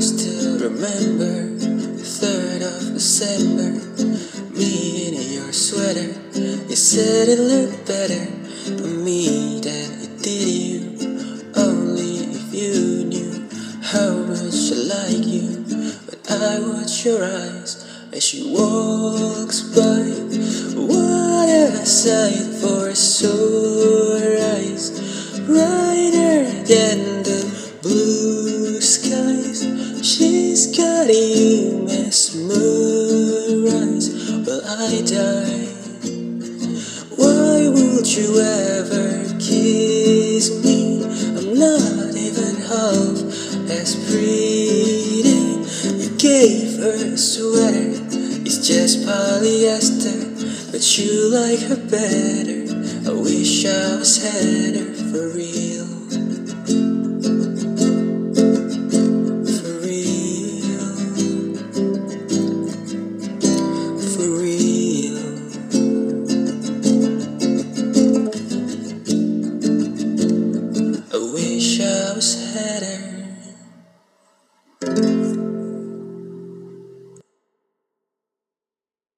[0.00, 3.70] still remember the 3rd of December.
[4.56, 6.14] Me in your sweater.
[6.68, 8.26] You said it looked better
[8.82, 11.52] on me than it did you.
[11.54, 13.48] Only if you knew
[13.82, 15.66] how much I like you.
[16.06, 20.08] But I watch your eyes as she walks by.
[20.80, 24.16] What a sight for sore
[24.56, 24.98] eyes.
[25.44, 27.19] Brighter than
[27.82, 29.62] blue skies.
[30.06, 32.56] She's got you mesmerized.
[34.46, 35.66] Well, I die.
[37.16, 41.04] Why would you ever kiss me?
[41.04, 43.18] I'm not even half
[43.70, 45.40] as pretty.
[46.02, 47.92] You gave her a sweater,
[48.44, 52.60] it's just polyester, but you like her better.
[53.08, 55.99] I wish I was Heather for real.
[72.20, 72.79] His head.